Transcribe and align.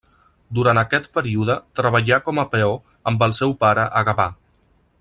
Durant 0.59 0.79
aquest 0.81 1.05
període 1.17 1.57
treballà 1.81 2.19
com 2.29 2.41
a 2.45 2.47
peó 2.55 2.73
amb 3.13 3.27
el 3.27 3.37
seu 3.41 3.55
pare 3.65 3.85
a 4.01 4.05
Gavà. 4.09 4.27